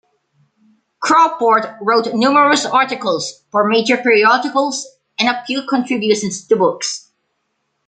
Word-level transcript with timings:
Crawford 0.99 1.75
wrote 1.79 2.11
numerous 2.15 2.65
articles 2.65 3.43
for 3.51 3.67
major 3.69 3.97
periodicals 3.97 4.87
and 5.19 5.29
a 5.29 5.45
few 5.45 5.61
contributions 5.67 6.43
to 6.47 6.55
books. 6.55 7.11